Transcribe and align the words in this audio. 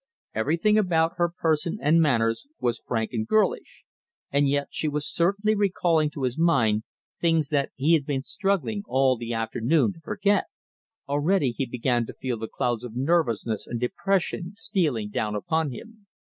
Everything 0.33 0.79
about 0.79 1.11
her 1.17 1.29
person 1.29 1.77
and 1.79 2.01
manners 2.01 2.47
was 2.59 2.81
frank 2.83 3.13
and 3.13 3.27
girlish, 3.27 3.83
and 4.31 4.49
yet 4.49 4.69
she 4.71 4.87
was 4.87 5.07
certainly 5.07 5.53
recalling 5.53 6.09
to 6.09 6.23
his 6.23 6.39
mind 6.39 6.81
things 7.19 7.49
that 7.49 7.69
he 7.75 7.93
had 7.93 8.03
been 8.03 8.23
struggling 8.23 8.81
all 8.87 9.15
the 9.15 9.31
afternoon 9.31 9.93
to 9.93 9.99
forget. 9.99 10.45
Already 11.07 11.51
he 11.51 11.67
began 11.67 12.07
to 12.07 12.15
feel 12.15 12.39
the 12.39 12.47
clouds 12.47 12.83
of 12.83 12.95
nervousness 12.95 13.67
and 13.67 13.79
depression 13.79 14.53
stealing 14.55 15.09
down 15.11 15.35
upon 15.35 15.69
him. 15.69 16.07